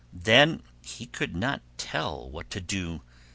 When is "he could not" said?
0.81-1.61